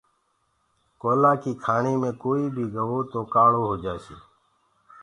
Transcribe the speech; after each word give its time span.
ڪوئيِلآ 1.01 1.31
ڪيٚ 1.41 1.59
کآڻي 1.63 1.93
مي 2.01 2.11
ڪوئيٚ 2.23 2.51
بيٚ 2.55 2.71
گو 2.89 2.99
تو 3.11 3.19
کآݪو 3.33 3.61
هوجآسي۔ 3.69 4.15